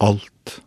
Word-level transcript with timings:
alt. 0.00 0.62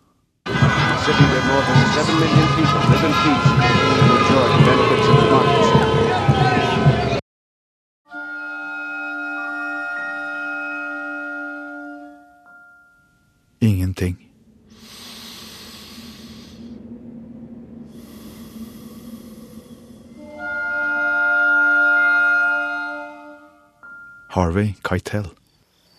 Ingenting. 13.60 14.18
Harvey 24.30 24.76
Keitel. 24.82 25.41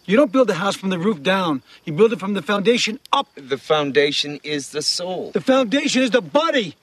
You 0.04 0.16
don't 0.16 0.32
build 0.32 0.50
a 0.50 0.54
house 0.54 0.74
from 0.74 0.90
the 0.90 0.98
roof 0.98 1.22
down. 1.22 1.62
You 1.84 1.92
build 1.92 2.12
it 2.12 2.18
from 2.18 2.34
the 2.34 2.42
foundation 2.42 2.98
up. 3.12 3.28
The 3.36 3.56
foundation 3.56 4.40
is 4.42 4.70
the 4.70 4.82
soul. 4.82 5.30
The 5.32 5.40
foundation 5.40 6.02
is 6.02 6.10
the 6.10 6.20
body. 6.20 6.74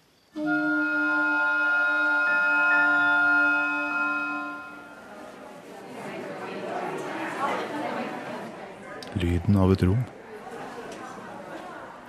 Lyden 9.16 9.56
av 9.58 9.72
et 9.72 9.84
rom. 9.84 10.06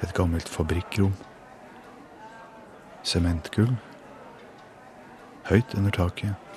Et 0.03 0.13
gammelt 0.15 0.49
fabrikkrom. 0.49 1.13
Sementgulv. 3.03 3.75
Høyt 5.51 5.75
under 5.75 5.91
taket. 5.91 6.50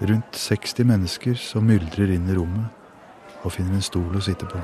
Rundt 0.00 0.36
60 0.36 0.84
mennesker 0.84 1.34
som 1.40 1.64
myldrer 1.64 2.10
inn 2.12 2.28
i 2.28 2.34
rommet 2.36 3.44
og 3.46 3.54
finner 3.54 3.78
en 3.78 3.84
stol 3.84 4.18
å 4.18 4.20
sitte 4.20 4.44
på. 4.44 4.60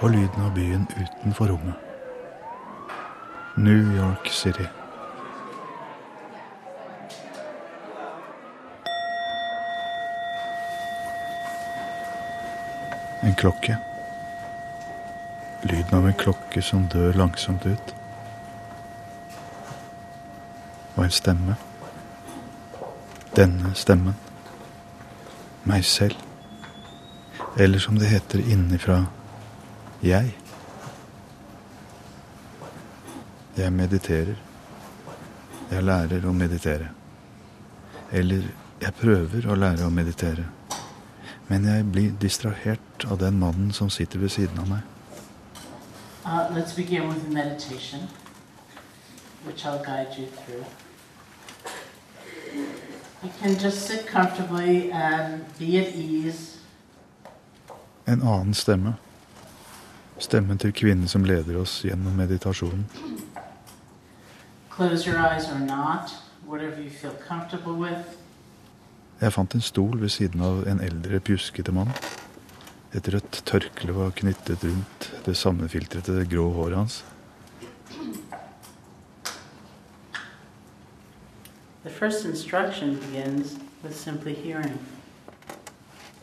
Og 0.00 0.08
lyden 0.14 0.46
av 0.46 0.54
byen 0.56 0.86
utenfor 0.96 1.52
rommet. 1.52 1.76
New 3.60 3.92
York 3.92 4.32
City. 4.32 4.64
En 13.20 13.36
klokke. 13.36 13.76
Lyden 15.68 15.98
av 16.00 16.08
en 16.08 16.16
klokke 16.16 16.64
som 16.64 16.88
dør 16.88 17.12
langsomt 17.20 17.68
ut. 17.68 17.98
Og 20.96 21.04
en 21.04 21.20
stemme. 21.20 21.60
Denne 23.36 23.74
stemmen. 23.74 24.14
Meg 25.64 25.84
selv. 25.84 26.16
Eller 27.56 27.78
som 27.78 27.98
det 27.98 28.10
heter 28.10 28.40
innenfra 28.42 29.04
jeg. 30.02 30.34
Jeg 33.56 33.72
mediterer. 33.72 34.38
Jeg 35.70 35.84
lærer 35.84 36.26
å 36.26 36.32
meditere. 36.34 36.88
Eller 38.10 38.48
jeg 38.80 38.94
prøver 38.98 39.46
å 39.46 39.58
lære 39.58 39.86
å 39.86 39.94
meditere. 39.94 40.48
Men 41.50 41.66
jeg 41.66 41.86
blir 41.92 42.10
distrahert 42.22 43.06
av 43.06 43.18
den 43.22 43.38
mannen 43.38 43.70
som 43.74 43.90
sitter 43.90 44.18
ved 44.18 44.34
siden 44.34 44.58
av 44.58 44.70
meg. 44.70 44.82
Uh, 46.24 46.50
let's 46.54 46.74
begin 46.74 47.08
with 47.08 47.28
meditation, 47.28 48.08
which 49.44 49.64
I'll 49.64 49.82
guide 49.82 50.16
you 50.18 50.26
through. 50.26 50.64
You 53.22 53.30
can 53.40 53.58
just 53.58 53.86
sit 53.86 54.06
comfortably 54.06 54.90
and 54.92 55.44
be 55.58 55.78
at 55.78 55.94
ease. 55.94 56.58
En 58.06 58.22
annen 58.22 58.54
stemme. 58.54 58.94
Stemmen 60.18 60.58
til 60.58 60.72
kvinnen 60.72 61.08
som 61.08 61.24
leder 61.24 61.58
oss 61.60 61.82
gjennom 61.84 62.16
meditasjonen. 62.16 62.86
Close 64.70 65.10
your 65.10 65.18
eyes 65.18 65.50
or 65.52 65.58
not, 65.58 66.14
whatever 66.46 66.80
you 66.80 66.90
feel 66.90 67.12
comfortable 67.28 67.76
with. 67.76 68.16
Jeg 69.20 69.32
fant 69.32 69.54
en 69.54 69.60
stol 69.60 70.00
ved 70.00 70.08
siden 70.08 70.40
av 70.40 70.64
en 70.68 70.80
eldre, 70.80 71.20
pjuskete 71.20 71.72
mann. 71.76 71.92
Et 72.96 73.08
rødt 73.12 73.42
tørkle 73.44 73.92
var 73.92 74.16
knyttet 74.16 74.64
rundt 74.64 75.10
det 75.26 75.36
sammenfiltrete 75.36 76.24
grå 76.24 76.48
håret 76.56 76.76
hans. 76.78 77.02
The 81.82 81.90
first 81.90 82.26
instruction 82.26 82.96
begins 82.96 83.56
with 83.82 83.96
simply 83.96 84.34
hearing. 84.34 84.78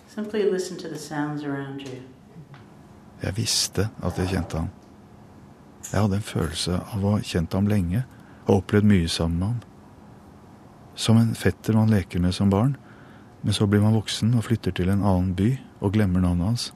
Simply 0.08 0.44
listen 0.44 0.78
to 0.78 0.88
the 0.88 0.98
sounds 0.98 1.44
around 1.44 1.82
you. 1.82 2.02
Jeg 3.24 3.38
visste 3.38 3.90
at 4.04 4.18
jeg 4.18 4.28
kjente 4.28 4.58
ham. 4.58 4.70
Jeg 5.92 6.02
hadde 6.02 6.16
en 6.16 6.22
følelse 6.22 6.78
av 6.94 7.06
å 7.06 7.16
ha 7.16 7.24
kjent 7.26 7.54
ham 7.58 7.68
lenge 7.68 8.04
og 8.46 8.60
opplevd 8.60 8.86
mye 8.86 9.10
sammen 9.10 9.40
med 9.40 9.48
ham. 9.48 9.60
Som 10.96 11.18
en 11.18 11.34
fetter 11.36 11.74
man 11.74 11.90
leker 11.90 12.22
med 12.22 12.38
som 12.38 12.54
barn, 12.54 12.78
men 13.42 13.54
så 13.54 13.66
blir 13.66 13.82
man 13.82 13.98
voksen 13.98 14.36
og 14.38 14.46
flytter 14.46 14.78
til 14.78 14.94
en 14.94 15.02
annen 15.02 15.34
by 15.38 15.56
og 15.82 15.94
glemmer 15.98 16.22
navnet 16.22 16.52
hans. 16.52 16.72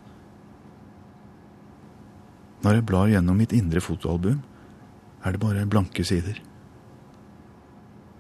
Når 2.66 2.80
jeg 2.80 2.86
blar 2.90 3.10
gjennom 3.14 3.38
mitt 3.38 3.54
indre 3.54 3.82
fotoalbum, 3.82 4.42
er 5.22 5.32
det 5.32 5.42
bare 5.42 5.70
blanke 5.70 6.06
sider. 6.06 6.42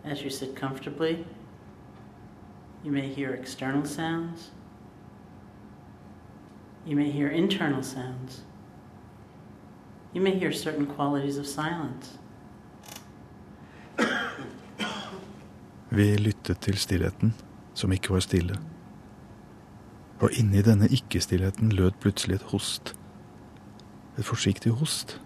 As 0.03 0.23
you 0.23 0.29
sit 0.29 0.56
comfortably, 0.56 1.25
you 2.84 2.91
may 2.91 3.07
hear 3.07 3.34
external 3.34 3.85
sounds. 3.85 4.51
You 6.85 6.95
may 6.95 7.12
hear 7.12 7.28
internal 7.28 7.84
sounds. 7.84 8.41
You 10.13 10.22
may 10.22 10.31
hear 10.31 10.51
certain 10.51 10.88
qualities 10.88 11.38
of 11.38 11.45
silence. 11.45 12.17
Vi 15.90 16.17
lyttet 16.17 16.59
til 16.59 16.78
stillheten, 16.78 17.34
som 17.73 17.91
ikke 17.91 18.13
var 18.13 18.19
stille. 18.19 18.56
Og 20.19 20.29
inni 20.34 20.61
denne 20.61 20.88
ikke-stillheten 20.88 21.72
lød 21.72 21.91
plutselig 22.00 22.35
et 22.35 22.41
host. 22.41 22.95
Et 24.17 24.25
forsiktig 24.25 24.72
host. 24.72 25.22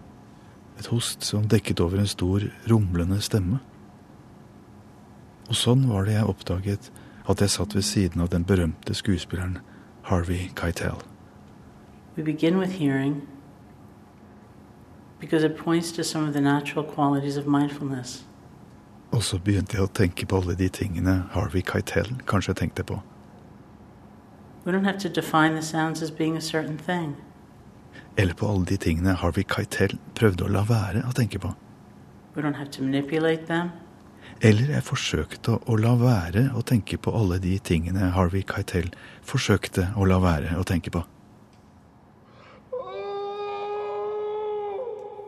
Et 0.78 0.86
host 0.86 1.24
som 1.24 1.48
dekket 1.48 1.80
over 1.80 2.00
en 2.00 2.06
stor, 2.06 2.40
rumlende 2.70 3.20
stemme. 3.20 3.58
Og 5.48 5.54
sånn 5.54 5.86
var 5.88 6.06
det 6.06 6.16
jeg 6.16 6.26
oppdaget 6.26 6.90
at 7.30 7.40
jeg 7.42 7.50
satt 7.50 7.74
ved 7.74 7.84
siden 7.86 8.22
av 8.22 8.30
den 8.30 8.44
berømte 8.46 8.94
skuespilleren 8.94 9.58
Harvey 10.10 10.50
Keitel. 10.58 11.02
We 12.16 12.22
begin 12.22 12.58
with 12.58 12.78
hearing 12.78 13.26
because 15.20 15.44
it 15.44 15.56
points 15.56 15.92
to 15.92 16.04
some 16.04 16.28
of 16.28 16.32
the 16.32 16.40
natural 16.40 16.84
qualities 16.84 17.36
of 17.36 17.46
mindfulness. 17.46 18.24
Og 19.10 19.22
så 19.22 19.38
begynte 19.38 19.76
jeg 19.76 19.86
å 19.86 19.92
tenke 19.92 20.26
på 20.26 20.40
alle 20.40 20.56
de 20.58 20.68
tingene 20.68 21.22
Harvey 21.32 21.62
Keitel 21.62 22.10
kanskje 22.26 22.54
tenkte 22.54 22.84
på. 22.84 22.98
Eller 28.16 28.34
på 28.34 28.48
alle 28.50 28.64
de 28.64 28.76
tingene 28.76 29.14
Harvey 29.14 29.44
Keitel 29.44 29.98
prøvde 30.14 30.44
å 30.44 30.50
la 30.50 30.66
være 30.66 31.06
å 31.06 31.14
tenke 31.14 31.38
på. 31.38 31.54
We 32.34 32.42
don't 32.42 32.58
have 32.58 32.70
to 32.72 32.82
manipulate 32.82 33.46
them. 33.46 33.70
Eller 34.44 34.74
jeg 34.74 34.84
forsøkte 34.84 35.56
å 35.64 35.76
la 35.80 35.94
være 35.96 36.50
å 36.56 36.62
tenke 36.66 36.98
på 37.00 37.12
alle 37.16 37.38
de 37.40 37.54
tingene 37.58 38.10
Harvey 38.12 38.44
Keitel 38.44 38.90
forsøkte 39.24 39.90
å 39.96 40.04
la 40.04 40.18
være 40.20 40.58
å 40.60 40.64
tenke 40.66 40.92
på. 40.92 41.04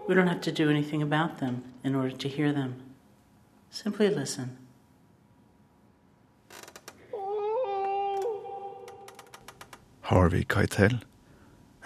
We 0.09 0.15
don't 0.15 0.29
have 0.29 0.41
to 0.43 0.53
do 0.53 0.71
anything 0.71 1.03
about 1.03 1.39
them 1.39 1.65
in 1.85 1.95
order 1.95 2.17
to 2.17 2.29
hear 2.29 2.53
them. 2.53 2.75
Simply 3.71 4.09
listen. 4.09 4.57
Harvey 10.09 10.45
Keitel, 10.45 11.03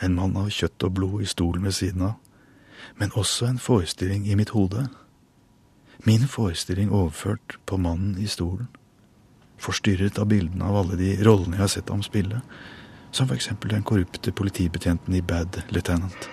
en 0.01 0.15
mann 0.15 0.37
av 0.37 0.51
kjøtt 0.51 0.85
og 0.87 0.95
blod 0.95 1.23
i 1.23 1.27
stolen 1.27 1.67
ved 1.67 1.75
siden 1.75 2.03
av, 2.07 2.19
men 2.95 3.15
også 3.19 3.49
en 3.49 3.59
forestilling 3.59 4.29
i 4.31 4.39
mitt 4.39 4.55
hode. 4.55 4.87
Min 6.05 6.29
forestilling 6.29 6.93
overført 6.93 7.59
på 7.67 7.77
mannen 7.77 8.19
i 8.19 8.27
stolen. 8.27 8.69
Forstyrret 9.57 10.19
av 10.19 10.27
bildene 10.27 10.67
av 10.67 10.77
alle 10.77 10.97
de 10.99 11.13
rollene 11.23 11.55
jeg 11.55 11.63
har 11.63 11.71
sett 11.71 11.91
ham 11.95 12.03
spille, 12.03 12.41
som 13.15 13.31
eksempel 13.31 13.71
den 13.71 13.85
korrupte 13.87 14.33
politibetjenten 14.33 15.15
i 15.15 15.21
Bad 15.23 15.63
Lieutenant. 15.71 16.29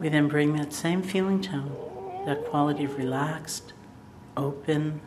We 0.00 0.10
then 0.10 0.28
bring 0.28 0.56
that 0.56 0.74
same 0.74 1.02
feeling 1.02 1.42
tone, 1.42 1.72
that 2.26 2.44
quality 2.50 2.84
of 2.84 2.98
relaxed, 2.98 3.72
open, 4.36 5.00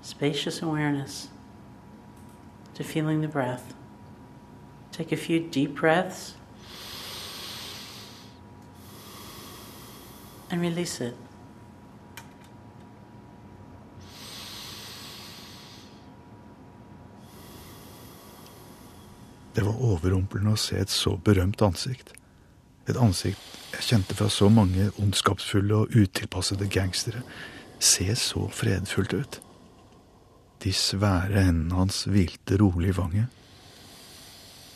spacious 0.00 0.62
awareness 0.62 1.28
to 2.74 2.82
feeling 2.82 3.20
the 3.20 3.28
breath. 3.28 3.74
Take 4.90 5.12
a 5.12 5.16
few 5.16 5.40
deep 5.50 5.80
breaths 5.80 6.34
and 10.52 10.62
release 10.62 11.00
it. 11.00 11.14
Det 19.54 19.64
var 19.64 19.80
overrumplende 19.84 20.54
å 20.54 20.60
se 20.60 20.78
et 20.80 20.92
så 20.92 21.16
berømt 21.24 21.60
ansikt. 21.64 22.14
Et 22.88 22.96
ansikt 22.96 23.58
jeg 23.72 23.86
kjente 23.88 24.16
fra 24.16 24.28
så 24.32 24.48
mange 24.52 24.90
ondskapsfulle 25.00 25.84
og 25.84 25.96
utilpassede 25.96 26.68
gangstere, 26.72 27.22
se 27.80 28.06
så 28.16 28.46
fredfullt 28.52 29.14
ut. 29.16 29.38
De 30.62 30.72
svære 30.76 31.46
hendene 31.48 31.80
hans 31.80 32.04
hvilte 32.06 32.58
rolig 32.60 32.92
i 32.92 32.96
fanget. 32.96 33.38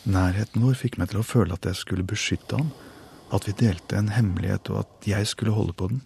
Nærheten 0.07 0.63
vår 0.63 0.77
fikk 0.79 0.97
meg 0.99 1.11
til 1.11 1.21
å 1.21 1.27
føle 1.27 1.55
at 1.55 1.65
jeg 1.67 1.79
skulle 1.79 2.07
beskytte 2.07 2.59
ham, 2.59 2.71
at 3.33 3.47
vi 3.47 3.55
delte 3.59 3.97
en 3.97 4.09
hemmelighet, 4.09 4.69
og 4.69 4.85
at 4.85 5.07
jeg 5.07 5.27
skulle 5.27 5.55
holde 5.55 5.73
på 5.73 5.87
den. 5.87 6.01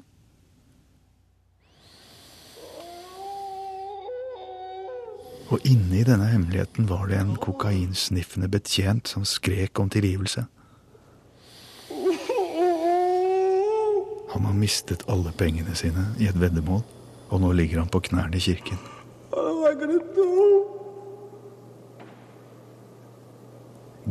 Og 5.51 5.59
inne 5.67 5.99
i 5.99 6.07
denne 6.07 6.29
hemmeligheten 6.31 6.87
var 6.89 7.09
det 7.11 7.19
en 7.19 7.35
kokainsniffende 7.35 8.47
betjent 8.47 9.11
som 9.11 9.25
skrek 9.27 9.79
om 9.79 9.89
tilgivelse. 9.91 10.45
Han 14.31 14.47
har 14.47 14.55
mistet 14.55 15.03
alle 15.11 15.33
pengene 15.35 15.75
sine 15.75 16.05
i 16.19 16.29
et 16.31 16.39
veddemål, 16.39 16.81
og 17.29 17.41
nå 17.43 17.51
ligger 17.51 17.83
han 17.83 17.91
på 17.91 17.99
knærne 17.99 18.39
i 18.39 18.39
kirken. 18.39 18.79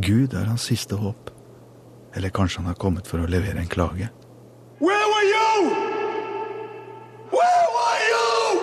Gud 0.01 0.37
er 0.37 0.45
hans 0.45 0.69
siste 0.69 0.97
håp. 0.97 1.40
Eller 2.15 2.29
kanskje 2.29 2.59
han 2.59 2.67
har 2.67 2.75
kommet 2.75 3.07
for 3.07 3.23
å 3.23 3.29
levere 3.31 3.61
en 3.61 3.71
klage. 3.71 4.09
Where 4.81 5.07
were 5.13 5.27
you? 5.31 5.71
Where 7.31 7.67
were 7.77 8.01
you? 8.11 8.61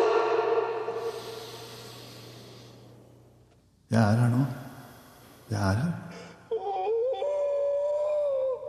Jeg 3.92 4.02
er 4.02 4.22
her 4.22 4.30
nå. 4.34 4.44
Jeg 5.50 5.62
er 5.62 5.82
her. 5.84 5.94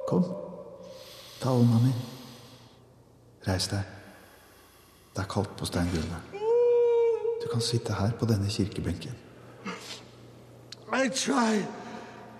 Kom. 0.08 0.24
Ta 1.42 1.48
hånda 1.50 1.82
mi. 1.82 1.92
Reis 3.48 3.68
deg. 3.72 3.82
Det 5.14 5.24
er 5.24 5.30
kaldt 5.32 5.56
på 5.58 5.66
steingulvet. 5.66 6.36
Du 7.42 7.48
kan 7.50 7.60
sitte 7.60 7.92
her 7.98 8.14
på 8.18 8.26
denne 8.26 8.50
kirkebenken. 8.50 9.14
I 10.92 11.08
tried 11.08 11.66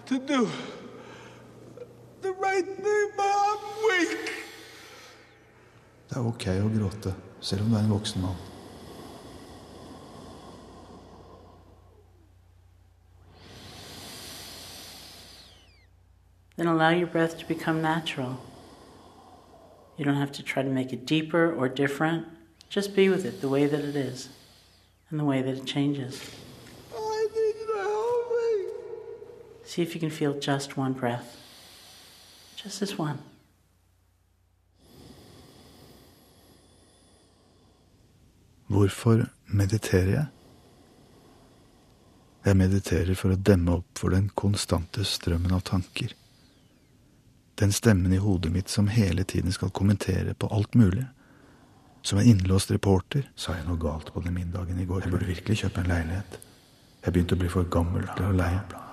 to 0.06 0.19
do 0.29 0.46
the 2.63 2.71
right 2.71 2.77
thing, 2.77 3.11
but 3.17 3.27
I'm 3.27 3.59
weak. 3.89 4.33
Det 6.09 6.17
er 6.17 6.27
ok 6.27 6.47
å 6.65 6.69
gråte, 6.73 7.15
selv 7.41 7.63
om 7.63 7.73
du 7.73 7.77
er 7.77 7.83
en 7.85 7.91
voksen 7.93 8.23
mann. 8.23 8.37
Then 16.57 16.67
allow 16.67 16.91
your 16.91 17.07
breath 17.07 17.39
to 17.39 17.47
become 17.47 17.81
natural. 17.83 18.41
You 19.97 20.05
don't 20.05 20.17
have 20.17 20.33
to 20.33 20.43
try 20.43 20.63
to 20.63 20.69
make 20.69 20.93
it 20.93 21.07
deeper 21.07 21.53
or 21.53 21.69
different. 21.69 22.27
Just 22.69 22.97
be 22.97 23.09
with 23.09 23.25
it 23.25 23.41
the 23.41 23.49
way 23.49 23.67
that 23.67 23.81
it 23.81 23.95
is 23.97 24.29
and 25.11 25.21
the 25.21 25.25
way 25.25 25.41
that 25.43 25.55
it 25.57 25.67
changes. 25.67 26.21
I 26.95 27.29
need 27.35 27.55
help. 27.77 29.67
See 29.67 29.83
if 29.83 29.95
you 29.95 30.01
can 30.01 30.11
feel 30.11 30.35
just 30.35 30.77
one 30.77 30.95
breath. 30.95 31.37
Just 32.65 32.79
this 32.79 32.99
one. 32.99 33.19
Hvorfor 38.67 39.27
mediterer 39.47 40.11
jeg? 40.13 40.27
Jeg 42.45 42.57
mediterer 42.57 43.15
for 43.19 43.35
å 43.35 43.39
demme 43.39 43.79
opp 43.79 44.01
for 44.01 44.15
den 44.15 44.29
konstante 44.35 45.05
strømmen 45.07 45.55
av 45.55 45.63
tanker. 45.69 46.15
Den 47.59 47.73
stemmen 47.73 48.13
i 48.13 48.21
hodet 48.23 48.51
mitt 48.55 48.69
som 48.69 48.91
hele 48.91 49.25
tiden 49.25 49.55
skal 49.55 49.71
kommentere 49.71 50.35
på 50.35 50.51
alt 50.55 50.75
mulig. 50.75 51.07
Som 52.03 52.19
en 52.19 52.27
innlåst 52.27 52.71
reporter 52.75 53.31
sa 53.37 53.55
jeg 53.55 53.67
noe 53.69 53.79
galt 53.83 54.13
på 54.15 54.23
den 54.25 54.35
middagen 54.35 54.79
i 54.81 54.87
går. 54.87 55.07
Jeg 55.07 55.15
burde 55.15 55.31
virkelig 55.31 55.63
kjøpe 55.63 55.83
en 55.83 55.91
leilighet. 55.95 56.39
Jeg 57.05 57.15
begynte 57.15 57.39
å 57.39 57.43
bli 57.45 57.55
for 57.55 57.71
gammel 57.71 58.07
til 58.17 58.31
å 58.31 58.37
leie. 58.37 58.88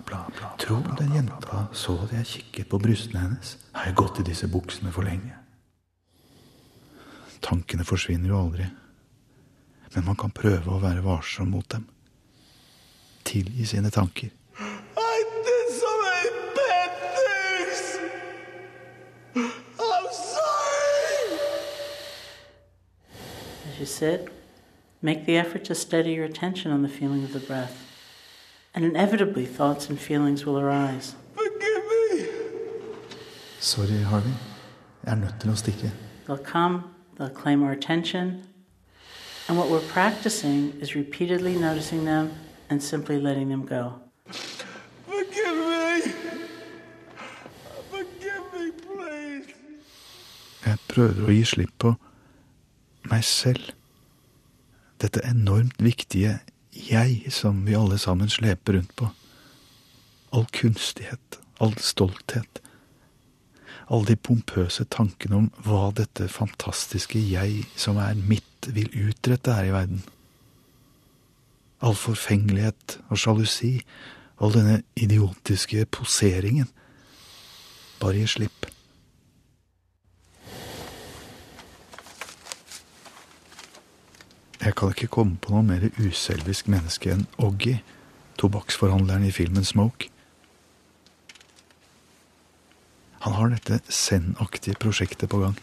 Tro 0.58 0.76
den 0.98 1.14
jenta 1.14 1.66
så 1.74 1.98
at 2.04 2.14
jeg 2.14 2.26
kikket 2.26 2.70
på 2.70 2.78
brystene 2.78 3.24
hennes. 3.24 3.58
Har 3.74 3.90
jeg 3.90 3.98
gått 3.98 4.20
i 4.22 4.26
disse 4.28 4.48
buksene 4.48 4.92
for 4.94 5.08
lenge? 5.08 5.34
Tankene 7.42 7.86
forsvinner 7.86 8.30
jo 8.30 8.40
aldri. 8.40 8.68
Men 9.96 10.06
man 10.06 10.18
kan 10.20 10.34
prøve 10.34 10.72
å 10.72 10.82
være 10.82 11.04
varsom 11.06 11.52
mot 11.56 11.68
dem. 11.72 11.88
Tilgi 13.26 13.66
sine 13.66 13.90
tanker. 13.90 14.30
As 23.66 23.80
you 23.80 23.86
sit, 23.86 24.30
make 25.02 25.26
the 25.26 25.38
effort 25.38 25.66
to 25.66 25.76
steady 25.76 26.14
your 26.14 26.26
attention 26.26 26.72
on 26.72 26.82
the 26.82 26.90
feeling 26.90 27.24
of 27.24 27.34
the 27.34 27.40
breath. 27.40 27.95
And 28.76 28.84
inevitably, 28.84 29.46
thoughts 29.46 29.90
and 29.90 29.98
feelings 29.98 30.46
will 30.46 30.60
arise. 30.60 31.16
Forgive 31.34 31.84
me. 31.92 32.26
Sorry, 33.60 34.04
Harvey. 34.04 34.34
Jeg 35.06 35.12
er 35.12 35.16
nødt 35.16 35.36
til 35.40 35.50
å 35.50 35.56
stikke. 35.56 35.92
They'll 36.26 36.44
come, 36.44 36.84
they'll 37.18 37.30
claim 37.44 37.64
our 37.64 37.72
attention. 37.72 38.44
And 39.48 39.58
what 39.58 39.70
we're 39.70 39.88
practicing 39.94 40.74
is 40.82 40.96
repeatedly 40.96 41.56
noticing 41.56 42.06
them 42.06 42.32
and 42.70 42.84
simply 42.84 43.20
letting 43.20 43.50
them 43.50 43.66
go. 43.66 43.94
Forgive 45.06 45.56
me. 45.56 46.12
Forgive 47.92 48.44
me, 48.54 48.72
please. 48.82 49.54
Jeg 50.66 50.78
prøver 50.90 51.30
å 51.30 51.38
gi 51.38 51.46
slipp 51.46 51.72
på 51.80 51.94
meg 53.12 53.24
selv. 53.24 53.72
Dette 55.00 55.22
enormt 55.30 55.80
viktige 55.80 56.40
jeg 56.76 57.32
som 57.34 57.64
vi 57.66 57.76
alle 57.78 57.98
sammen 58.02 58.30
sleper 58.30 58.78
rundt 58.78 58.96
på. 58.96 59.10
All 60.36 60.46
kunstighet, 60.54 61.40
all 61.64 61.76
stolthet. 61.80 62.62
Alle 63.88 64.10
de 64.12 64.18
pompøse 64.18 64.86
tankene 64.90 65.40
om 65.44 65.48
hva 65.66 65.92
dette 65.96 66.28
fantastiske 66.32 67.22
jeg 67.22 67.64
som 67.78 68.00
er 68.02 68.18
mitt, 68.18 68.44
vil 68.66 68.90
utrette 68.98 69.54
her 69.54 69.70
i 69.70 69.74
verden. 69.76 70.02
All 71.86 71.96
forfengelighet 71.96 72.98
og 73.10 73.20
sjalusi, 73.22 73.78
all 74.42 74.56
denne 74.56 74.80
idiotiske 74.98 75.86
poseringen. 75.94 76.72
Bare 78.02 78.24
gi 78.24 78.32
slipp. 78.36 78.75
Jeg 84.66 84.76
kan 84.76 84.90
ikke 84.90 85.08
komme 85.14 85.38
på 85.38 85.52
noe 85.54 85.62
mer 85.62 85.84
uselvisk 86.02 86.66
menneske 86.74 87.12
enn 87.14 87.28
Oggy, 87.38 87.76
tobakksforhandleren 88.42 89.28
i 89.28 89.32
filmen 89.32 89.66
Smoke. 89.66 90.10
Han 93.22 93.38
har 93.38 93.54
dette 93.54 93.78
Zen-aktige 93.94 94.74
prosjektet 94.82 95.30
på 95.30 95.44
gang. 95.44 95.54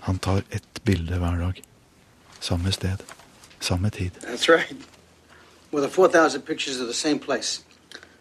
Han 0.00 0.18
tar 0.18 0.44
ett 0.52 0.84
bilde 0.84 1.18
hver 1.18 1.40
dag. 1.40 1.62
Samme 2.40 2.72
sted, 2.72 3.00
samme 3.60 3.90
tid. 3.90 4.10
That's 4.20 4.48
right. 4.48 4.76
More 5.72 5.80
than 5.80 5.90
4,000 5.90 6.42
pictures 6.42 6.80
of 6.80 6.86
the 6.86 6.94
same 6.94 7.18
place. 7.18 7.64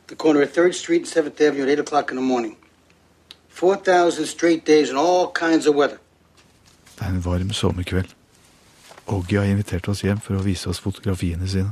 The 0.08 0.16
corner 0.16 0.42
of 0.42 0.54
3rd 0.54 0.74
Street 0.74 1.02
and 1.02 1.26
7th 1.26 1.42
Avenue 1.42 1.64
at 1.64 1.70
8 1.70 1.80
o'clock 1.80 2.12
in 2.12 2.18
the 2.18 2.24
morning. 2.24 2.56
4,000 3.50 4.26
straight 4.26 4.66
days 4.66 4.90
in 4.90 4.96
all 4.96 5.32
kinds 5.32 5.68
of 5.68 5.76
weather. 5.76 6.00
Det 7.00 7.06
er 7.06 7.10
en 7.10 7.26
varm 7.26 7.52
sommerkveld. 7.52 8.10
Oggy 9.08 9.38
har 9.38 9.44
invitert 9.44 9.88
oss 9.88 10.02
hjem 10.02 10.20
for 10.20 10.36
å 10.36 10.44
vise 10.44 10.70
oss 10.70 10.82
fotografiene 10.84 11.48
sine. 11.48 11.72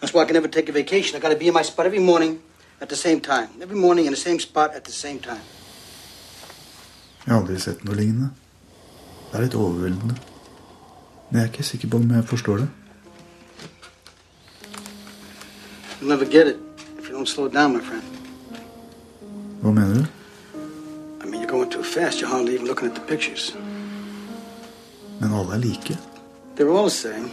That's 0.00 0.14
why 0.14 0.22
I 0.22 0.24
can 0.24 0.34
never 0.34 0.48
take 0.48 0.70
a 0.70 0.72
vacation. 0.72 1.16
I 1.16 1.20
got 1.20 1.38
be 1.38 1.48
in 1.48 1.54
my 1.54 1.62
spot 1.62 1.86
every 1.86 1.98
morning 1.98 2.40
at 2.80 2.88
the 2.88 2.96
same 2.96 3.20
time. 3.20 3.48
Every 3.60 3.76
morning 3.76 4.06
in 4.06 4.12
the 4.12 4.20
same 4.20 4.40
spot 4.40 4.74
at 4.74 4.84
the 4.84 4.92
same 4.92 5.18
time. 5.18 5.44
Jeg 7.26 7.34
har 7.34 7.40
aldri 7.40 7.60
sett 7.60 7.84
noe 7.84 7.96
lignende. 7.96 8.30
Det 9.30 9.38
er 9.38 9.44
litt 9.44 9.54
overveldende. 9.54 10.16
Men 11.30 11.40
jeg 11.40 11.42
er 11.42 11.52
ikke 11.52 11.62
sikker 11.62 11.88
på 11.88 11.96
om 11.96 12.10
jeg 12.10 12.24
forstår 12.24 12.56
det. 12.56 12.68
You'll 16.00 16.08
never 16.08 16.24
get 16.24 16.46
it 16.46 16.56
if 16.98 17.08
you 17.08 17.16
don't 17.16 17.28
slow 17.28 17.48
down, 17.48 17.72
my 17.72 17.80
friend. 17.80 18.02
Hva 19.60 19.70
mener 19.70 19.94
du? 19.94 20.23
Fast. 21.94 22.20
You're 22.20 22.28
hardly 22.28 22.54
even 22.54 22.66
looking 22.66 22.88
at 22.88 22.94
the 22.94 23.00
pictures. 23.00 23.54
Men 25.20 25.32
alle 25.32 25.52
er 25.52 25.58
like. 25.58 25.96
They're 26.56 26.70
all 26.70 26.84
the 26.84 26.90
same, 26.90 27.30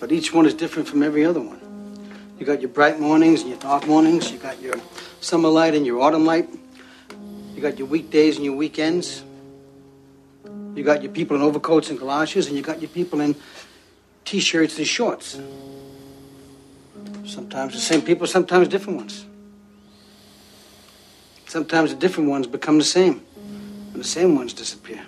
but 0.00 0.10
each 0.10 0.34
one 0.34 0.46
is 0.46 0.54
different 0.54 0.88
from 0.88 1.02
every 1.02 1.24
other 1.24 1.40
one. 1.40 1.60
You 2.38 2.44
got 2.44 2.60
your 2.60 2.70
bright 2.70 2.98
mornings 2.98 3.42
and 3.42 3.50
your 3.50 3.58
dark 3.60 3.86
mornings. 3.86 4.32
You 4.32 4.38
got 4.38 4.60
your 4.60 4.74
summer 5.20 5.48
light 5.48 5.74
and 5.74 5.86
your 5.86 6.00
autumn 6.00 6.26
light. 6.26 6.48
You 7.54 7.62
got 7.62 7.78
your 7.78 7.86
weekdays 7.86 8.36
and 8.36 8.44
your 8.44 8.56
weekends. 8.56 9.22
You 10.74 10.82
got 10.82 11.02
your 11.02 11.12
people 11.12 11.36
in 11.36 11.42
overcoats 11.42 11.90
and 11.90 11.98
galoshes, 11.98 12.46
and 12.48 12.56
you 12.56 12.62
got 12.62 12.80
your 12.80 12.90
people 12.90 13.20
in 13.20 13.36
t-shirts 14.24 14.78
and 14.78 14.86
shorts. 14.86 15.38
Sometimes 17.26 17.74
the 17.74 17.80
same 17.80 18.02
people, 18.02 18.26
sometimes 18.26 18.66
different 18.66 18.98
ones. 18.98 19.26
Sometimes 21.46 21.90
the 21.90 21.98
different 21.98 22.30
ones 22.30 22.46
become 22.46 22.78
the 22.78 22.84
same, 22.84 23.22
and 24.00 24.04
the 24.06 24.08
same 24.08 24.34
ones 24.34 24.54
disappear. 24.54 25.02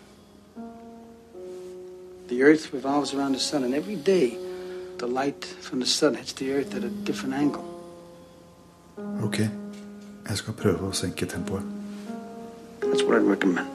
The 2.28 2.42
earth 2.42 2.74
revolves 2.74 3.14
around 3.14 3.32
the 3.32 3.38
sun, 3.38 3.64
and 3.64 3.74
every 3.74 3.96
day 3.96 4.36
the 4.98 5.06
light 5.06 5.46
from 5.46 5.80
the 5.80 5.86
sun 5.86 6.14
hits 6.14 6.34
the 6.34 6.52
earth 6.52 6.74
at 6.74 6.84
a 6.84 6.90
different 6.90 7.34
angle. 7.34 7.64
Ok, 9.22 9.38
jeg 10.28 10.36
skal 10.36 10.52
prøve 10.52 10.90
å 10.90 10.92
senke 10.92 11.24
tempoet. 11.24 11.64
That's 12.82 13.02
what 13.02 13.16
I'd 13.16 13.24
recommend. 13.24 13.70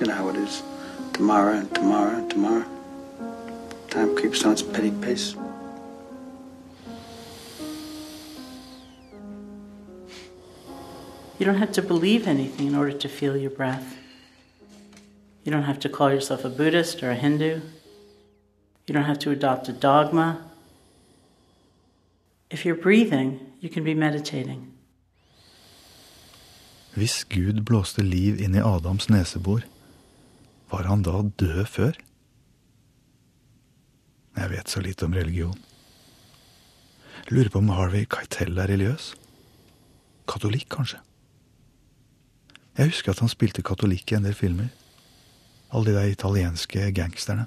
You 0.00 0.08
know 0.08 0.14
how 0.18 0.28
it 0.30 0.42
is. 0.42 0.58
Tomorrow 1.12 1.62
and 1.62 1.72
tomorrow 1.72 2.18
and 2.18 2.28
tomorrow. 2.28 2.66
Time 3.90 4.16
creeps 4.16 4.44
on 4.44 4.58
its 4.58 4.62
petty 4.62 4.90
pace. 4.90 5.36
You 11.38 11.46
don't 11.46 11.62
have 11.62 11.72
to 11.78 11.82
believe 11.82 12.26
anything 12.26 12.66
in 12.66 12.74
order 12.74 12.92
to 12.92 13.08
feel 13.08 13.36
your 13.36 13.54
breath. 13.54 13.99
You 15.44 15.52
don't 15.52 15.64
have 15.64 15.80
to 15.80 15.88
call 15.88 16.10
yourself 16.10 16.44
a 16.44 16.48
Buddhist 16.48 17.02
or 17.02 17.10
a 17.10 17.14
Hindu. 17.14 17.60
You 18.86 18.94
don't 18.94 19.04
have 19.04 19.18
to 19.20 19.30
adopt 19.30 19.68
a 19.68 19.72
dogma. 19.72 20.38
If 22.50 22.64
you're 22.64 22.82
breathing, 22.82 23.40
you 23.60 23.70
can 23.70 23.84
be 23.84 23.94
meditating. 23.94 24.66
Hvis 26.94 27.24
Gud 27.24 27.64
blåste 27.64 28.02
liv 28.02 28.40
inn 28.40 28.54
i 28.54 28.58
Adams 28.58 29.08
nesebor, 29.08 29.62
var 30.70 30.88
han 30.90 31.02
da 31.06 31.22
død 31.22 31.64
før? 31.66 31.92
Jeg 34.36 34.50
vet 34.50 34.68
så 34.68 34.80
lite 34.80 35.06
om 35.06 35.14
religion. 35.14 35.54
Lurer 37.30 37.48
på 37.48 37.58
om 37.58 37.68
Harvey 37.68 38.04
Keitel 38.10 38.58
er 38.58 38.66
religiøs? 38.72 39.14
Katolikk, 40.28 40.66
kanskje? 40.70 40.98
Jeg 42.78 42.90
husker 42.90 43.12
at 43.12 43.22
han 43.22 43.30
spilte 43.30 43.62
katolikk 43.62 44.12
i 44.12 44.18
en 44.18 44.26
del 44.26 44.34
filmer. 44.34 44.70
Alle 45.72 45.86
de 45.86 45.94
der 45.94 46.04
italienske 46.04 46.92
gangsterne. 46.92 47.46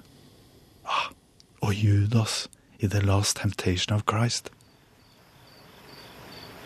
Ah, 0.85 1.11
og 1.61 1.73
Judas 1.73 2.49
i 2.79 2.87
The 2.87 2.99
Last 2.99 3.37
Temptation 3.37 3.95
of 3.95 4.01
Christ. 4.09 4.51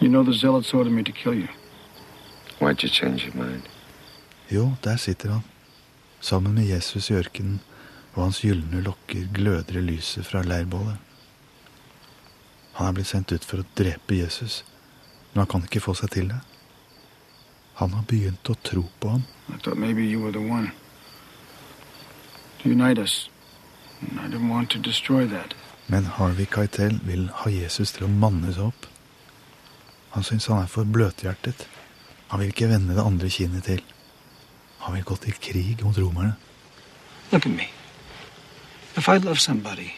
You 0.01 0.09
know 0.09 0.23
the 0.23 0.33
zealots 0.33 0.73
ordered 0.73 0.93
me 0.93 1.03
to 1.03 1.11
kill 1.11 1.33
you. 1.33 1.47
Why'd 2.59 2.83
you 2.83 2.89
change 2.89 3.25
your 3.27 3.35
mind? 3.35 3.61
Jo, 4.51 4.71
der 4.83 4.95
sitter 4.97 5.31
han. 5.31 5.41
Sammen 6.19 6.53
med 6.53 6.63
Jesus 6.63 7.09
i 7.09 7.13
ørkenen, 7.13 7.59
og 8.13 8.23
hans 8.23 8.41
gylne 8.41 8.81
lokker 8.81 9.27
gløder 9.33 9.77
i 9.77 9.81
lyset 9.81 10.25
fra 10.25 10.41
leirbålet. 10.41 10.97
Han 12.73 12.87
er 12.87 12.91
blitt 12.91 13.07
sendt 13.07 13.31
ut 13.31 13.45
for 13.45 13.61
å 13.61 13.69
drepe 13.77 14.17
Jesus, 14.17 14.63
men 15.33 15.43
han 15.43 15.47
kan 15.47 15.63
ikke 15.65 15.81
få 15.81 15.93
seg 15.97 16.13
til 16.13 16.29
det. 16.29 16.39
Han 17.77 17.93
har 17.93 18.05
begynt 18.09 18.49
å 18.49 18.57
tro 18.63 18.83
på 18.99 19.09
ham. 19.09 19.23
I 19.49 19.57
thought 19.57 19.77
maybe 19.77 20.01
you 20.01 20.21
were 20.21 20.31
the 20.31 20.41
one 20.41 20.71
unite 22.67 23.01
us. 23.01 23.29
And 24.01 24.19
I 24.19 24.27
didn't 24.27 24.50
want 24.50 24.69
to 24.71 24.79
destroy 24.79 25.27
that. 25.27 25.53
Men 25.88 26.03
Harvey 26.03 26.45
Keitel 26.45 27.00
vil 27.03 27.29
ha 27.33 27.50
Jesus 27.50 27.91
til 27.95 28.05
å 28.05 28.12
manne 28.12 28.53
seg 28.53 28.67
opp. 28.69 28.88
Han 30.15 30.24
syns 30.24 30.47
han 30.51 30.63
er 30.63 30.71
for 30.71 30.83
bløthjertet. 30.83 31.67
Han 32.27 32.41
vil 32.41 32.51
ikke 32.51 32.69
vende 32.69 32.95
det 32.95 33.05
andre 33.05 33.29
kinnet 33.29 33.63
til. 33.63 33.81
Han 34.83 34.95
vil 34.95 35.05
gå 35.07 35.15
til 35.24 35.39
krig 35.41 35.83
mot 35.83 35.97
romerne. 35.97 36.36
Look 37.31 37.45
at 37.45 37.51
me. 37.51 37.69
If 38.97 39.07
I 39.07 39.17
love 39.17 39.39
somebody, 39.39 39.93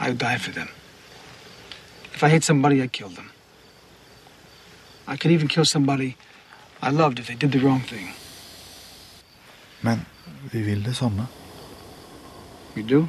I 0.00 0.08
would 0.08 0.18
die 0.18 0.38
for 0.38 0.52
them. 0.52 0.68
If 2.14 2.22
I 2.22 2.28
hate 2.28 2.44
somebody, 2.44 2.82
I 2.82 2.86
kill 2.86 3.08
them. 3.08 3.30
I 5.06 5.16
could 5.16 5.32
even 5.32 5.48
kill 5.48 5.64
somebody 5.64 6.16
I 6.82 6.90
loved 6.90 7.18
if 7.18 7.26
they 7.26 7.34
did 7.34 7.52
the 7.52 7.58
wrong 7.58 7.80
thing. 7.80 8.14
Men 9.80 10.06
vi 10.52 10.62
vil 10.62 10.84
det 10.84 10.96
samme. 10.96 11.26
You 12.76 12.82
do? 12.82 13.08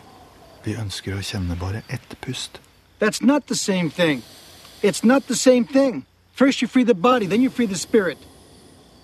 Vi 0.64 0.76
ønsker 0.76 1.16
å 1.16 1.22
kjenne 1.22 1.56
bare 1.60 1.84
ett 1.90 2.16
pust. 2.22 2.60
That's 3.00 3.22
not 3.22 3.48
the 3.48 3.56
same 3.56 3.90
thing. 3.90 4.22
It's 4.82 5.04
not 5.04 5.28
the 5.28 5.36
same 5.36 5.66
thing. 5.66 6.06
First 6.34 6.62
you 6.62 6.68
free 6.68 6.84
the 6.84 6.94
body, 6.94 7.28
then 7.28 7.42
you 7.42 7.50
free 7.50 7.68
the 7.68 7.78
spirit. 7.78 8.18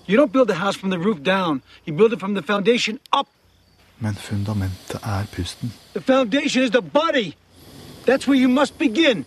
You 0.06 0.18
don't 0.18 0.32
build 0.32 0.50
a 0.50 0.56
house 0.56 0.75
from 0.75 0.89
the 0.89 1.00
roof 1.00 1.24
down. 1.24 1.62
You 1.86 1.94
build 1.94 2.13
it 2.13 2.20
from 2.20 2.34
the 2.34 2.41
foundation 2.41 3.00
up. 3.13 3.27
Men 4.00 4.15
fundamentet 4.15 5.00
er 5.03 5.25
pusten. 5.32 5.74
The 5.94 6.01
foundation 6.01 6.63
is 6.63 6.72
the 6.72 6.82
body. 6.82 7.36
That's 8.06 8.27
where 8.27 8.39
you 8.39 8.50
must 8.50 8.77
begin. 8.77 9.25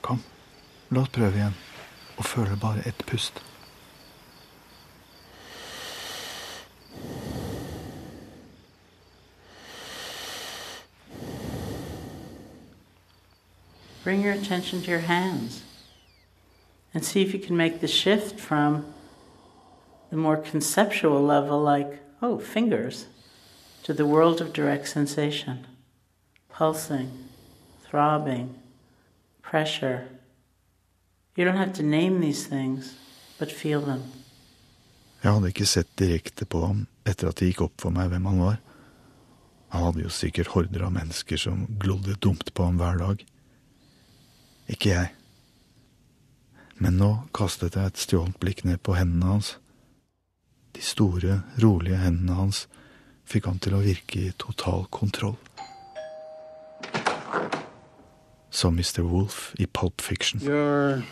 Kom, 0.00 0.22
la 0.90 1.00
oss 1.00 1.08
prøve 1.08 1.34
igjen. 1.34 1.54
Og 2.16 2.24
føle 2.24 2.56
bare 2.60 2.82
ett 2.86 3.06
pust. 3.06 3.42
Bring 14.06 14.22
your 14.22 14.34
attention 14.34 14.82
to 14.82 14.90
your 14.92 15.00
hands 15.00 15.64
and 16.94 17.04
see 17.04 17.22
if 17.22 17.34
you 17.34 17.40
can 17.40 17.56
make 17.56 17.80
the 17.80 17.88
shift 17.88 18.38
from 18.38 18.84
the 20.10 20.16
more 20.16 20.36
conceptual 20.36 21.20
level, 21.20 21.60
like, 21.60 21.98
oh, 22.22 22.38
fingers, 22.38 23.06
to 23.82 23.92
the 23.92 24.06
world 24.06 24.40
of 24.40 24.52
direct 24.52 24.86
sensation 24.88 25.66
pulsing, 26.48 27.10
throbbing, 27.82 28.54
pressure. 29.42 30.06
You 31.34 31.44
don't 31.44 31.56
have 31.56 31.72
to 31.72 31.82
name 31.82 32.20
these 32.20 32.46
things, 32.46 32.94
but 33.40 33.50
feel 33.50 33.80
them. 33.80 34.02
Jeg 35.24 35.32
hadde 35.32 35.48
ikke 35.50 35.66
sett 35.66 35.90
direkte 35.98 36.46
på 36.46 36.62
ham 36.62 36.86
etter 37.02 37.26
at 37.26 37.42
det 37.42 37.50
gikk 37.50 37.66
opp 37.66 37.80
for 37.82 37.90
meg 37.90 38.14
hvem 38.14 38.30
han 38.30 38.38
var. 38.38 38.60
Han 39.74 39.90
hadde 39.90 40.06
jo 40.06 40.14
sikkert 40.14 40.54
horder 40.54 40.86
av 40.86 40.94
mennesker 40.94 41.48
som 41.48 41.66
glodde 41.82 42.14
dumt 42.22 42.54
på 42.54 42.70
ham 42.70 42.78
hver 42.78 43.02
dag. 43.02 43.32
Ikke 44.68 44.90
jeg. 44.90 45.12
Men 46.78 46.98
nå 47.00 47.10
kastet 47.34 47.76
jeg 47.78 47.92
et 47.92 48.00
stjålent 48.00 48.38
blikk 48.42 48.64
ned 48.66 48.82
på 48.84 48.96
hendene 48.98 49.36
hans. 49.36 49.54
De 50.76 50.82
store, 50.84 51.40
rolige 51.62 51.96
hendene 52.02 52.36
hans 52.36 52.66
fikk 53.26 53.48
han 53.48 53.60
til 53.62 53.76
å 53.78 53.82
virke 53.84 54.26
i 54.28 54.34
total 54.38 54.84
kontroll. 54.92 55.38
Som 58.50 58.76
Mr. 58.76 59.02
Wolf 59.04 59.54
i 59.58 59.66
Pulp 59.66 60.00
Fiction. 60.00 60.40
You're 60.40 61.02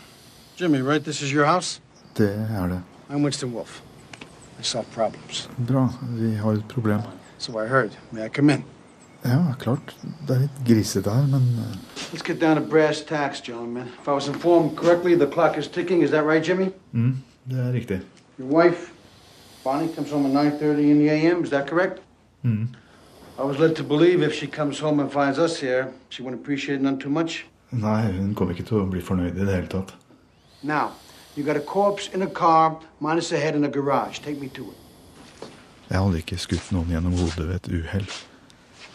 Jimmy, 0.56 0.80
right? 0.82 1.04
This 1.04 1.22
is 1.22 1.32
your 1.32 1.46
house? 1.46 1.80
Det 2.16 2.30
er 2.30 2.68
det. 2.68 2.82
I'm 3.10 3.22
Winston 3.22 3.52
Wolf. 3.52 3.82
I 4.60 4.62
solve 4.62 4.86
problems. 4.94 5.48
Bra, 5.58 5.88
vi 6.02 6.34
har 6.34 6.52
et 6.52 6.68
problem. 6.68 7.00
So 7.38 7.58
I 7.58 7.66
heard. 7.66 7.90
May 8.12 8.26
I 8.26 8.28
come 8.28 8.50
in? 8.54 8.64
Ja, 9.24 9.54
klart. 9.58 9.94
Det 10.28 10.34
er 10.36 10.40
litt 10.44 10.58
grisete 10.68 11.10
her, 11.10 11.26
men 11.26 11.46
eh, 11.58 11.76
Let's 12.12 12.22
get 12.22 12.40
down 12.40 12.56
to 12.56 12.62
brass 12.62 13.00
tacks, 13.02 13.40
gentlemen. 13.40 13.88
If 14.00 14.08
I 14.08 14.12
was 14.12 14.28
informed 14.28 14.76
correctly, 14.76 15.14
the 15.16 15.26
clock 15.26 15.56
is 15.58 15.68
ticking. 15.68 16.02
Is 16.02 16.10
that 16.10 16.24
right, 16.26 16.44
Jimmy? 16.44 16.70
mm, 16.92 17.14
det 17.44 17.58
er 17.58 17.72
riktig. 17.72 18.00
Your 18.38 18.48
wife, 18.48 18.92
Bonnie, 19.64 19.88
comes 19.94 20.10
home 20.10 20.26
at 20.26 20.32
9.30 20.60 20.90
in 20.90 20.98
the 20.98 21.08
a.m. 21.08 21.42
Is 21.42 21.50
that 21.50 21.66
correct? 21.66 22.00
Mm. 22.44 22.68
I 23.38 23.42
was 23.42 23.58
led 23.58 23.74
to 23.76 23.82
believe 23.82 24.22
if 24.22 24.34
she 24.34 24.46
comes 24.46 24.78
home 24.78 25.00
and 25.00 25.10
finds 25.10 25.38
us 25.38 25.58
here, 25.60 25.88
she 26.10 26.22
wouldn't 26.22 26.42
appreciate 26.42 26.80
none 26.80 26.98
too 26.98 27.10
much. 27.10 27.46
Nei, 27.70 28.12
hun 28.12 28.34
kommer 28.34 28.54
ikke 28.54 28.68
til 28.68 28.82
å 28.82 28.86
bli 28.86 29.00
fornøyd 29.02 29.34
i 29.40 29.46
det 29.46 29.54
hele 29.54 29.66
tatt. 29.72 29.94
Now, 30.62 30.90
you 31.34 31.42
got 31.44 31.56
a 31.56 31.60
corpse 31.64 32.10
in 32.14 32.22
a 32.22 32.26
car, 32.30 32.76
minus 33.00 33.32
a 33.32 33.36
head 33.38 33.56
in 33.56 33.64
a 33.64 33.68
garage. 33.68 34.20
Take 34.22 34.38
me 34.40 34.48
to 34.48 34.68
it. 34.70 35.48
Jeg 35.90 35.98
hadde 35.98 36.20
ikke 36.22 36.38
skutt 36.38 36.70
noen 36.72 36.92
gjennom 36.92 37.16
hodet 37.18 37.48
ved 37.48 37.54
et 37.56 37.72
uhell. 37.80 38.06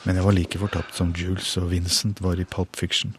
Men 0.05 0.15
jeg 0.15 0.23
var 0.25 0.31
like 0.31 0.59
fortapt 0.59 0.95
som 0.95 1.11
Jules 1.17 1.57
og 1.57 1.71
Vincent 1.71 2.21
var 2.23 2.39
i 2.39 2.45
Pulp 2.47 2.75
Fiction. 2.79 3.15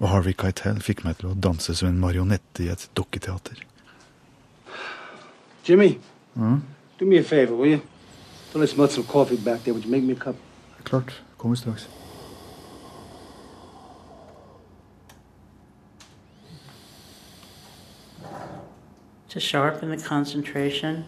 Og 0.00 0.08
Harvey 0.08 0.32
Keitel 0.32 0.80
fikk 0.82 1.04
meg 1.04 1.18
til 1.18 1.30
å 1.32 1.34
danse 1.34 1.74
som 1.74 1.88
en 1.90 2.00
marionette 2.00 2.64
i 2.64 2.68
et 2.72 2.88
dukketeater. 2.96 3.64
Jimmy, 5.68 5.98
Mm. 6.34 6.62
do 6.98 7.04
me 7.06 7.18
a 7.18 7.22
favor, 7.22 7.56
will 7.56 7.70
you? 7.70 7.80
Don't 8.52 8.60
let 8.60 8.76
mud 8.76 8.90
some 8.90 9.04
coffee 9.06 9.36
back 9.36 9.64
there. 9.64 9.74
Would 9.74 9.84
you 9.84 9.90
make 9.90 10.04
me 10.04 10.12
a 10.12 10.16
cup? 10.16 10.36
Klart. 10.84 11.12
Kommer 11.38 11.56
straks. 11.56 11.88
To 19.30 19.40
sharpen 19.40 19.90
the 19.90 19.96
concentration, 20.02 21.04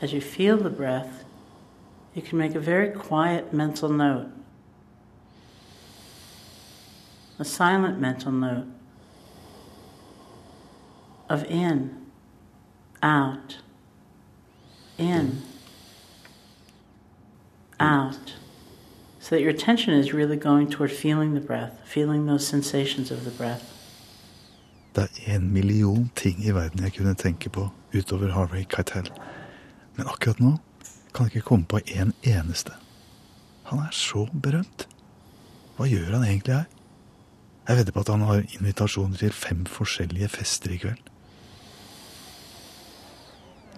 as 0.00 0.12
you 0.12 0.20
feel 0.20 0.56
the 0.56 0.70
breath, 0.70 1.24
you 2.14 2.22
can 2.22 2.38
make 2.38 2.54
a 2.54 2.60
very 2.60 2.90
quiet 2.90 3.52
mental 3.52 3.88
note, 3.88 4.30
a 7.38 7.44
silent 7.44 8.00
mental 8.00 8.32
note 8.32 8.66
of 11.28 11.44
in, 11.44 11.96
out, 13.02 13.58
in, 14.96 15.42
out, 17.78 18.34
So 19.20 19.34
that 19.34 19.42
your 19.42 19.50
attention 19.50 19.92
is 19.92 20.14
really 20.14 20.36
going 20.36 20.70
toward 20.70 20.90
feeling 20.90 21.34
the 21.34 21.40
breath, 21.40 21.72
feeling 21.84 22.24
those 22.24 22.46
sensations 22.46 23.10
of 23.10 23.24
the 23.24 23.30
breath. 23.30 23.74
Det 24.94 25.08
er 25.26 25.34
en 25.34 25.52
million 25.52 26.10
ting 26.16 26.46
i 26.46 26.50
verden 26.50 26.82
jeg 26.82 26.92
kunne 26.92 27.14
tenke 27.14 27.50
på 27.50 27.68
utover 27.94 28.30
Harvey 28.32 28.64
Keitel. 28.64 29.10
Men 29.96 30.06
akkurat 30.06 30.40
nå 30.40 30.56
kan 31.14 31.28
ikke 31.28 31.46
komme 31.46 31.68
på 31.68 31.80
en 31.86 32.12
eneste. 32.22 32.72
Han 33.70 33.82
er 33.84 33.92
så 33.92 34.26
berømt. 34.32 34.86
Hva 35.76 35.86
gjør 35.88 36.16
han 36.16 36.24
egentlig 36.24 36.54
her? 36.54 36.68
Jeg 37.68 37.76
vedder 37.76 37.92
på 37.92 38.00
at 38.00 38.08
han 38.08 38.24
har 38.24 38.46
invitasjoner 38.56 39.20
til 39.20 39.32
fem 39.32 39.66
forskjellige 39.68 40.28
fester 40.32 40.72
i 40.72 40.80
kveld. 40.80 41.02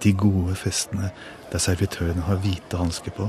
De 0.01 0.13
gode 0.17 0.55
festene 0.57 1.11
der 1.53 1.61
servitørene 1.61 2.23
har 2.25 2.39
hvite 2.41 2.79
hansker 2.79 3.13
på, 3.17 3.27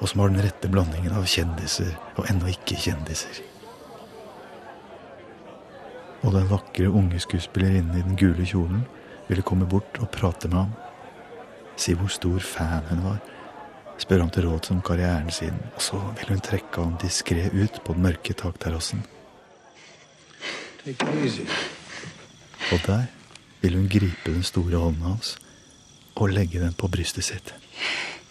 og 0.00 0.08
som 0.08 0.20
har 0.20 0.30
den 0.30 0.44
rette 0.44 0.68
blandingen 0.68 1.14
av 1.16 1.26
kjendiser 1.26 1.94
og 2.18 2.28
ennå 2.30 2.52
ikke 2.52 2.76
kjendiser. 2.78 3.40
Og 6.24 6.36
den 6.36 6.50
vakre 6.52 6.92
unge 6.92 7.20
skuespillerinnen 7.20 7.96
i 7.98 8.04
den 8.04 8.20
gule 8.20 8.46
kjolen 8.46 8.84
ville 9.28 9.44
komme 9.46 9.66
bort 9.68 9.98
og 10.00 10.12
prate 10.12 10.48
med 10.52 10.66
ham. 10.66 10.74
Si 11.80 11.96
hvor 11.96 12.12
stor 12.12 12.38
fan 12.44 12.84
hun 12.90 13.02
var. 13.08 13.33
Spørre 13.98 14.20
ham 14.20 14.30
til 14.30 14.48
råds 14.48 14.70
om 14.70 14.82
karrieren 14.82 15.30
sin, 15.30 15.54
og 15.76 15.82
så 15.82 16.00
vil 16.18 16.28
hun 16.28 16.40
trekke 16.40 16.82
ham 16.82 16.96
diskré 17.02 17.46
ut 17.54 17.80
på 17.84 17.92
den 17.92 18.02
mørke 18.02 18.32
takterrassen. 18.32 19.04
Take 20.84 21.04
it 21.04 21.24
easy. 21.24 21.40
Og 22.72 22.80
der 22.86 23.02
vil 23.60 23.76
hun 23.76 23.88
gripe 23.88 24.32
den 24.32 24.42
store 24.42 24.76
hånden 24.76 25.02
hans 25.02 25.38
og 26.14 26.28
legge 26.28 26.60
den 26.60 26.72
på 26.72 26.88
brystet 26.88 27.24
sitt. 27.24 27.54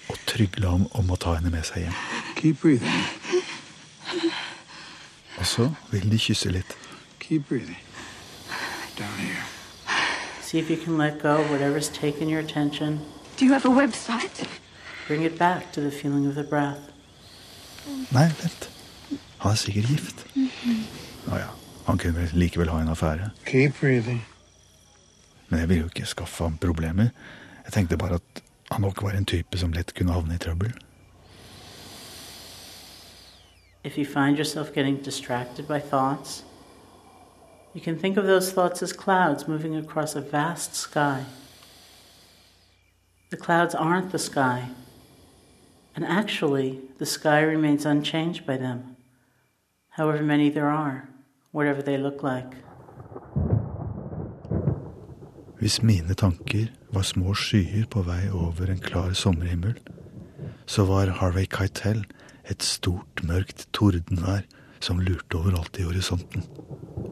Og 0.10 0.18
trygle 0.28 0.70
ham 0.70 0.88
om 0.92 1.12
å 1.12 1.16
ta 1.16 1.34
henne 1.38 1.50
med 1.50 1.64
seg 1.66 1.88
hjem. 1.88 1.98
Keep 2.36 2.62
breathing. 2.62 3.08
Og 5.38 5.46
så 5.46 5.70
vil 5.92 6.12
de 6.12 6.20
kysse 6.20 6.52
litt. 6.52 6.78
Keep 7.20 7.48
breathing. 7.50 7.80
Down 9.00 9.18
here. 9.18 9.44
See 10.42 10.60
if 10.60 10.70
you 10.70 10.78
can 10.78 10.98
let 10.98 11.22
go 11.22 11.38
of 11.42 11.50
whatever's 11.50 11.90
taken 11.90 12.30
your 12.30 12.40
attention. 12.40 13.00
Do 13.38 13.46
you 13.46 13.54
have 13.54 13.66
a 13.66 13.74
website? 13.74 14.48
Bring 15.08 15.24
it 15.24 15.38
back 15.38 15.72
to 15.74 15.82
the 15.82 15.92
feeling 15.92 16.28
of 16.28 16.36
the 16.36 16.44
breath. 16.44 16.92
Nei, 18.12 18.30
vent. 18.42 18.70
Han 19.38 19.52
er 19.52 19.56
sikkert 19.60 19.88
gift. 19.92 20.26
Å 21.28 21.40
ja, 21.40 21.50
han 21.88 22.00
kunne 22.00 22.22
vel 22.22 22.38
likevel 22.40 22.72
ha 22.72 22.80
en 22.80 22.92
affære. 22.94 23.32
Keep 23.46 23.80
breathing. 23.82 24.22
Men 25.50 25.60
jeg 25.60 25.70
ville 25.70 25.82
jo 25.82 25.90
ikke 25.92 26.06
skaffe 26.08 26.44
ham 26.44 26.58
problemer. 26.58 27.12
Jeg 27.66 27.74
tenkte 27.76 27.98
bare 27.98 28.22
at 28.22 28.44
han 28.72 28.82
nok 28.82 29.04
var 29.04 29.18
en 29.18 29.26
type 29.26 29.58
som 29.60 29.74
lett 29.76 29.92
kunne 29.94 30.16
havne 30.16 30.36
i 30.36 30.42
trøbbel. 30.42 30.72
If 33.84 33.98
you 33.98 34.06
find 34.06 34.38
yourself 34.38 34.74
getting 34.74 35.04
distracted 35.04 35.68
by 35.68 35.80
thoughts, 35.80 36.46
you 37.76 37.82
can 37.82 38.00
think 38.00 38.18
of 38.18 38.24
those 38.24 38.54
thoughts 38.54 38.82
as 38.82 38.94
clouds 38.94 39.48
moving 39.48 39.76
across 39.76 40.16
a 40.16 40.22
vast 40.22 40.76
sky. 40.76 41.26
The 43.30 43.38
clouds 43.38 43.76
aren't 43.76 44.12
the 44.12 44.20
sky, 44.20 44.70
and 45.96 46.06
actually, 46.06 46.82
the 46.98 47.06
sky 47.06 47.42
remains 47.42 47.86
unchanged 47.86 48.46
by 48.46 48.58
them, 48.58 48.96
however 49.90 50.24
many 50.24 50.50
there 50.50 50.70
are, 50.70 51.10
whatever 51.52 51.82
they 51.82 51.98
look 51.98 52.24
like. 52.24 52.58
Hvis 55.60 55.84
mine 55.84 56.14
tanker 56.14 56.68
var 56.92 57.02
små 57.02 57.34
skyer 57.34 57.86
på 57.90 58.02
vei 58.02 58.30
over 58.30 58.66
en 58.72 58.80
klar 58.80 59.14
sommerhimmel, 59.14 59.80
så 60.66 60.84
var 60.86 61.06
Harvey 61.06 61.46
Keitel 61.46 62.06
et 62.50 62.64
stort, 62.64 63.24
mørkt 63.24 63.68
tordenvær 63.74 64.42
som 64.80 65.00
lurte 65.00 65.38
overalt 65.38 65.80
i 65.80 65.84
horisonten. 65.84 66.44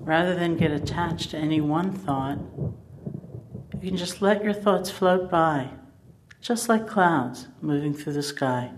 Rather 0.07 0.35
than 0.35 0.57
get 0.57 0.71
attached 0.71 1.31
to 1.31 1.37
any 1.37 1.61
one 1.61 1.93
thought, 1.93 2.39
you 3.81 3.89
can 3.89 3.97
just 3.97 4.21
let 4.21 4.43
your 4.43 4.53
thoughts 4.53 4.91
float 4.91 5.29
by, 5.29 5.69
just 6.41 6.67
like 6.67 6.87
clouds 6.87 7.47
moving 7.61 7.93
through 7.93 8.13
the 8.13 8.23
sky. 8.23 8.71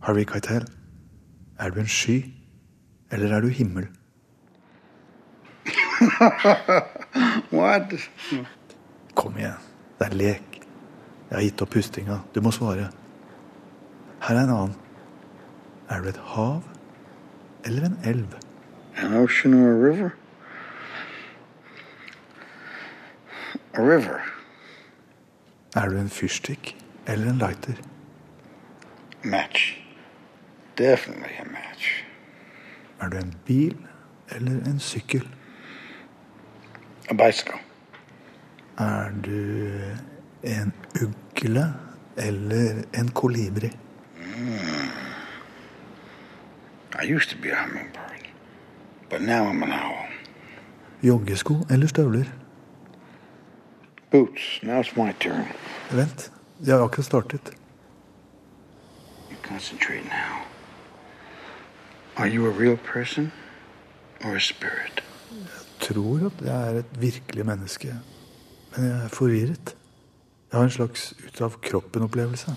Harvey 0.00 0.24
Keitel, 0.24 0.66
er 1.58 1.70
du 1.70 1.80
en 1.80 1.86
sky, 1.86 2.34
eller 3.10 3.34
er 3.36 3.40
du 3.40 3.48
himmel? 3.48 3.88
What? 7.52 7.94
Kom 9.14 9.36
igjen, 9.38 9.58
det 9.98 10.06
er 10.06 10.14
lek. 10.14 10.58
Jeg 11.30 11.36
har 11.36 11.44
gitt 11.46 11.62
opp 11.62 11.70
pustinga. 11.70 12.18
Du 12.34 12.40
må 12.42 12.50
svare. 12.50 12.90
Her 14.22 14.36
er 14.36 14.42
en 14.42 14.50
annen. 14.54 14.74
Er 15.90 16.02
du 16.02 16.08
et 16.08 16.20
hav 16.34 16.62
eller 17.64 17.86
en 17.86 17.98
elv? 18.04 18.34
An 18.96 19.14
ocean 19.14 19.54
or 19.54 19.70
a 19.70 19.78
river? 19.78 19.86
A 19.86 19.90
river. 19.94 20.12
Er 23.74 24.28
du 25.88 25.98
en 25.98 26.08
fyrstikk 26.10 26.76
eller 27.06 27.30
en 27.30 27.38
lighter? 27.38 27.74
Match. 29.24 29.78
Definitely 30.78 31.32
a 31.40 31.44
match. 31.44 32.04
Er 33.00 33.08
du 33.08 33.16
en 33.16 33.34
bil 33.46 33.76
eller 34.30 34.52
en 34.68 34.80
sykkel? 34.80 35.28
A 37.10 37.14
bicycle. 37.14 37.58
Er 38.78 39.10
du 39.24 39.70
en 40.42 40.72
ugle 41.02 41.74
eller 42.16 42.84
en 42.94 43.08
kolibri? 43.08 43.70
I 47.02 47.14
used 47.14 47.30
to 47.30 47.36
be 47.42 47.50
a 47.50 47.56
hummingbird, 47.56 48.28
but 49.10 49.22
now 49.22 49.48
I'm 49.48 49.62
an 49.62 49.72
owl. 49.72 50.06
Joggesko 51.02 51.54
eller 51.70 51.86
støvler? 51.86 52.24
Boots. 54.12 54.62
Now 54.62 54.80
it's 54.80 54.96
my 54.96 55.12
turn. 55.12 55.46
Vent, 55.90 56.30
jeg 56.66 56.76
har 56.76 56.84
akkurat 56.84 57.04
startet. 57.04 57.52
You 59.30 59.36
concentrate 59.42 60.04
now. 60.04 60.44
Are 62.16 62.28
you 62.28 62.46
a 62.46 62.50
real 62.50 62.76
person 62.76 63.32
or 64.24 64.36
a 64.36 64.40
spirit? 64.40 65.02
tror 65.82 66.26
at 66.26 66.46
jeg 66.46 66.68
er 66.68 66.78
et 66.78 67.00
virkelig 67.00 67.46
menneske, 67.46 67.94
men 68.76 68.86
jeg 68.86 69.04
er 69.04 69.08
forvirret. 69.08 69.76
Jeg 70.52 70.58
har 70.58 70.64
en 70.64 70.70
slags 70.70 71.14
ut 71.26 71.40
av 71.40 71.56
kroppen-opplevelse. 71.62 72.54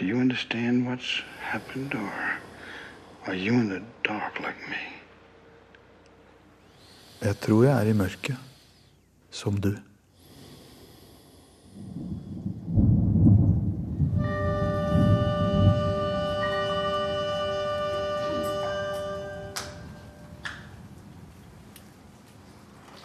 Do 0.00 0.04
you 0.04 0.20
understand 0.20 0.86
what's 0.88 1.24
happened, 1.40 1.94
or 1.94 2.12
are 3.26 3.36
you 3.36 3.54
in 3.54 3.68
the 3.68 3.82
dark 4.08 4.38
like 4.38 4.60
me? 4.68 4.80
Jeg 7.22 7.36
tror 7.40 7.64
jeg 7.64 7.76
er 7.76 7.90
i 7.90 7.92
mørket, 7.92 8.36
som 9.30 9.60
du. 9.60 9.78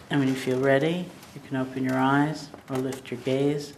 And 0.09 0.19
when 0.19 0.29
you 0.29 0.35
feel 0.35 0.59
ready, 0.59 1.05
you 1.33 1.41
can 1.47 1.57
open 1.57 1.83
your 1.83 1.97
eyes 1.97 2.49
or 2.69 2.77
lift 2.77 3.11
your 3.11 3.19
gaze 3.21 3.73